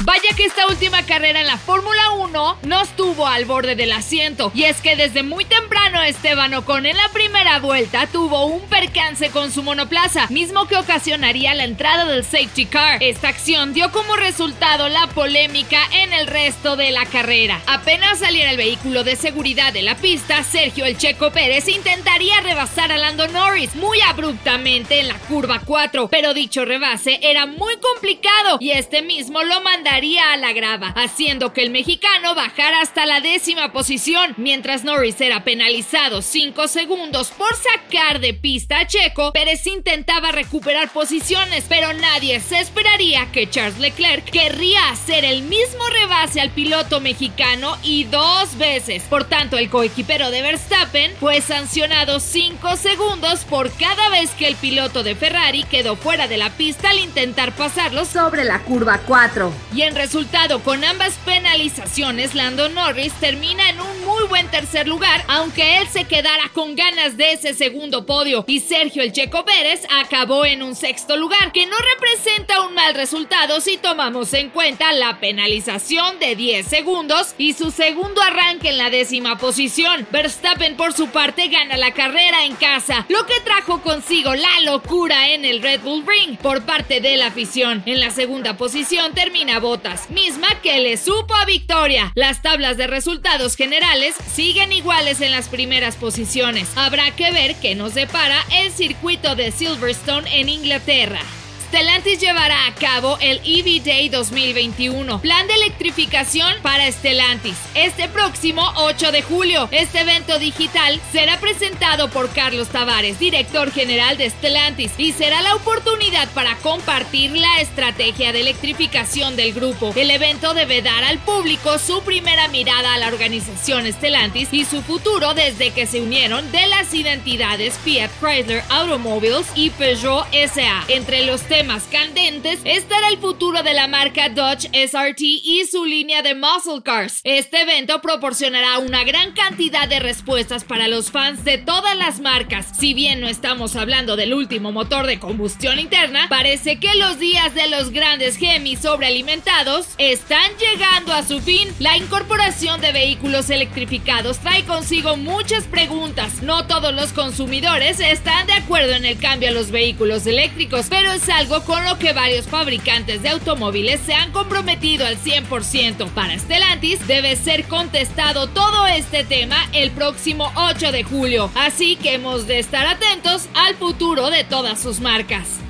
[0.00, 4.52] Vaya que esta última carrera en la Fórmula 1 nos tuvo al borde del asiento.
[4.54, 9.30] Y es que desde muy temprano Esteban Ocon en la primera vuelta tuvo un percance
[9.30, 13.02] con su monoplaza, mismo que ocasionaría la entrada del safety car.
[13.02, 17.60] Esta acción dio como resultado la polémica en el resto de la carrera.
[17.66, 22.92] Apenas saliera el vehículo de seguridad de la pista, Sergio El Checo Pérez intentaría rebasar
[22.92, 28.58] a Lando Norris muy abruptamente en la curva 4, pero dicho rebase era muy complicado
[28.60, 33.20] y este mismo lo mandaría a la grava, haciendo que el mexicano bajara hasta la
[33.20, 39.66] décima posición, mientras Norris era penalizado 5 segundos por sacar de pista a Checo, Pérez
[39.66, 46.42] intentaba recuperar posiciones, pero nadie se esperaría que Charles Leclerc querría hacer el mismo rebase
[46.42, 49.04] al piloto mexicano y dos veces.
[49.04, 54.56] Por tanto, el coequipero de Verstappen fue sancionado 5 segundos por cada vez que el
[54.56, 59.50] piloto de Ferrari quedó fuera de la pista al intentar pasarlo sobre la curva 4.
[59.78, 65.22] Y en resultado, con ambas penalizaciones, Lando Norris termina en un muy buen tercer lugar,
[65.28, 68.44] aunque él se quedara con ganas de ese segundo podio.
[68.48, 72.92] Y Sergio El Checo Pérez acabó en un sexto lugar, que no representa un mal
[72.96, 78.78] resultado si tomamos en cuenta la penalización de 10 segundos y su segundo arranque en
[78.78, 80.08] la décima posición.
[80.10, 85.28] Verstappen, por su parte, gana la carrera en casa, lo que trajo consigo la locura
[85.28, 87.84] en el Red Bull Ring por parte de la afición.
[87.86, 92.10] En la segunda posición termina Botas, misma que le supo a victoria.
[92.14, 96.70] Las tablas de resultados generales siguen iguales en las primeras posiciones.
[96.74, 101.20] Habrá que ver qué nos depara el circuito de Silverstone en Inglaterra.
[101.68, 108.62] Stellantis llevará a cabo el EV Day 2021, plan de electrificación para Stellantis, este próximo
[108.76, 109.68] 8 de julio.
[109.70, 115.56] Este evento digital será presentado por Carlos Tavares, director general de Stellantis, y será la
[115.56, 119.92] oportunidad para compartir la estrategia de electrificación del grupo.
[119.94, 124.80] El evento debe dar al público su primera mirada a la organización Stellantis y su
[124.80, 130.86] futuro desde que se unieron de las identidades Fiat Chrysler Automobiles y Peugeot SA.
[130.88, 136.22] Entre los temas candentes estará el futuro de la marca Dodge SRT y su línea
[136.22, 137.20] de muscle cars.
[137.24, 142.66] Este evento proporcionará una gran cantidad de respuestas para los fans de todas las marcas.
[142.78, 147.52] Si bien no estamos hablando del último motor de combustión interna, parece que los días
[147.54, 151.68] de los grandes Gemis sobrealimentados están llegando a su fin.
[151.80, 156.40] La incorporación de vehículos electrificados trae consigo muchas preguntas.
[156.42, 161.10] No todos los consumidores están de acuerdo en el cambio a los vehículos eléctricos, pero
[161.10, 166.10] es algo con lo que varios fabricantes de automóviles se han comprometido al 100%.
[166.10, 172.14] Para Stellantis debe ser contestado todo este tema el próximo 8 de julio, así que
[172.14, 175.67] hemos de estar atentos al futuro de todas sus marcas.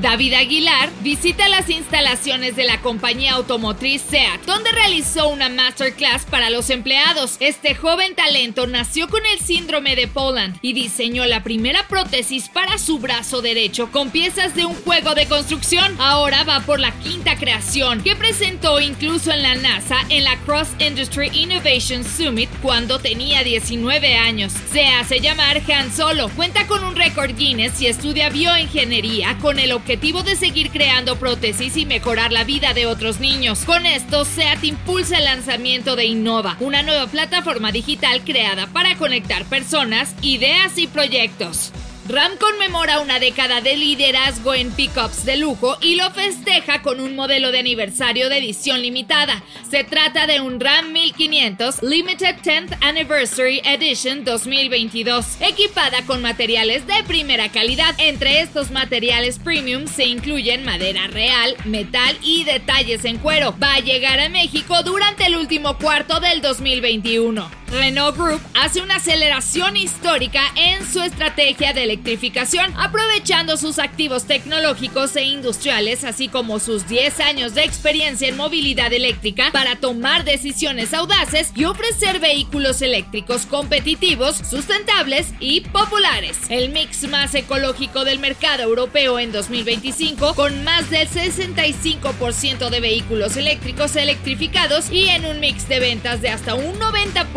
[0.00, 6.50] David Aguilar visita las instalaciones de la compañía automotriz SEAT, donde realizó una masterclass para
[6.50, 7.36] los empleados.
[7.40, 12.78] Este joven talento nació con el síndrome de Poland y diseñó la primera prótesis para
[12.78, 15.96] su brazo derecho con piezas de un juego de construcción.
[15.98, 20.68] Ahora va por la quinta creación, que presentó incluso en la NASA en la Cross
[20.78, 24.52] Industry Innovation Summit cuando tenía 19 años.
[24.72, 29.72] Se hace llamar Han Solo, cuenta con un récord Guinness y estudia bioingeniería con el
[29.72, 33.60] objetivo de seguir creando prótesis y mejorar la vida de otros niños.
[33.64, 39.46] Con esto, SEAT impulsa el lanzamiento de Innova, una nueva plataforma digital creada para conectar
[39.46, 41.72] personas, ideas y proyectos.
[42.08, 47.14] Ram conmemora una década de liderazgo en pickups de lujo y lo festeja con un
[47.14, 49.42] modelo de aniversario de edición limitada.
[49.70, 57.04] Se trata de un Ram 1500 Limited 10th Anniversary Edition 2022, equipada con materiales de
[57.06, 57.94] primera calidad.
[57.98, 63.54] Entre estos materiales premium se incluyen madera real, metal y detalles en cuero.
[63.62, 67.67] Va a llegar a México durante el último cuarto del 2021.
[67.70, 75.14] Renault Group hace una aceleración histórica en su estrategia de electrificación, aprovechando sus activos tecnológicos
[75.16, 80.94] e industriales, así como sus 10 años de experiencia en movilidad eléctrica, para tomar decisiones
[80.94, 86.38] audaces y ofrecer vehículos eléctricos competitivos, sustentables y populares.
[86.48, 93.36] El mix más ecológico del mercado europeo en 2025, con más del 65% de vehículos
[93.36, 97.27] eléctricos electrificados y en un mix de ventas de hasta un 90%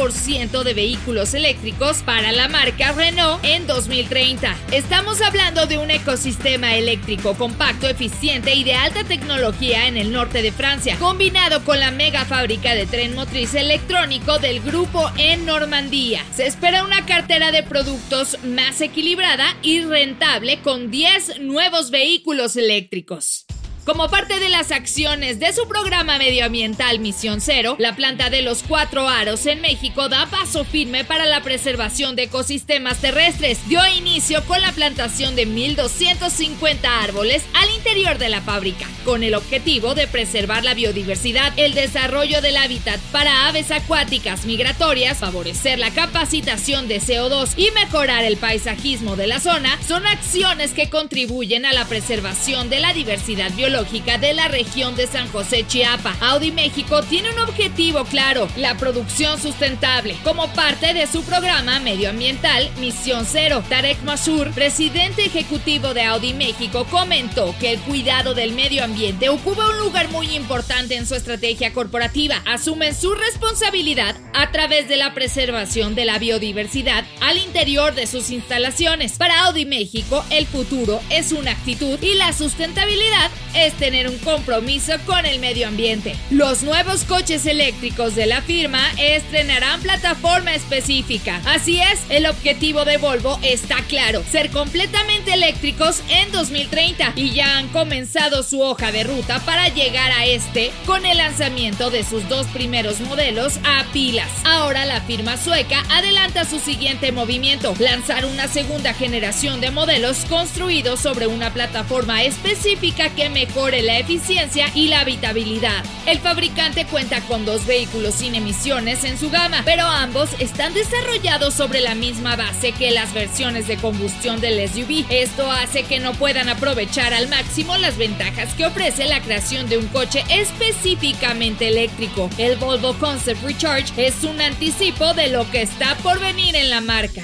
[0.63, 4.55] de vehículos eléctricos para la marca Renault en 2030.
[4.71, 10.41] Estamos hablando de un ecosistema eléctrico compacto, eficiente y de alta tecnología en el norte
[10.41, 16.23] de Francia, combinado con la mega fábrica de tren motriz electrónico del grupo en Normandía.
[16.33, 23.45] Se espera una cartera de productos más equilibrada y rentable con 10 nuevos vehículos eléctricos.
[23.83, 28.61] Como parte de las acciones de su programa medioambiental Misión Cero, la planta de los
[28.61, 33.57] cuatro aros en México da paso firme para la preservación de ecosistemas terrestres.
[33.67, 39.33] Dio inicio con la plantación de 1.250 árboles al interior de la fábrica, con el
[39.33, 45.89] objetivo de preservar la biodiversidad, el desarrollo del hábitat para aves acuáticas migratorias, favorecer la
[45.89, 51.73] capacitación de CO2 y mejorar el paisajismo de la zona, son acciones que contribuyen a
[51.73, 56.13] la preservación de la diversidad biológica de la región de San José Chiapa.
[56.19, 62.69] Audi México tiene un objetivo claro, la producción sustentable, como parte de su programa medioambiental
[62.81, 63.63] Misión Cero.
[63.69, 69.69] Tarek Masur, presidente ejecutivo de Audi México, comentó que el cuidado del medio ambiente ocupa
[69.69, 72.43] un lugar muy importante en su estrategia corporativa.
[72.45, 78.31] Asumen su responsabilidad a través de la preservación de la biodiversidad al interior de sus
[78.31, 79.13] instalaciones.
[79.13, 83.31] Para Audi México, el futuro es una actitud y la sustentabilidad
[83.65, 86.15] es tener un compromiso con el medio ambiente.
[86.31, 91.41] Los nuevos coches eléctricos de la firma estrenarán plataforma específica.
[91.45, 97.57] Así es, el objetivo de Volvo está claro, ser completamente eléctricos en 2030 y ya
[97.57, 102.27] han comenzado su hoja de ruta para llegar a este con el lanzamiento de sus
[102.29, 104.29] dos primeros modelos a pilas.
[104.43, 110.99] Ahora la firma sueca adelanta su siguiente movimiento, lanzar una segunda generación de modelos construidos
[110.99, 115.83] sobre una plataforma específica que mejora mejore la eficiencia y la habitabilidad.
[116.05, 121.53] El fabricante cuenta con dos vehículos sin emisiones en su gama, pero ambos están desarrollados
[121.53, 125.05] sobre la misma base que las versiones de combustión del SUV.
[125.09, 129.77] Esto hace que no puedan aprovechar al máximo las ventajas que ofrece la creación de
[129.77, 132.29] un coche específicamente eléctrico.
[132.37, 136.79] El Volvo Concept Recharge es un anticipo de lo que está por venir en la
[136.79, 137.23] marca.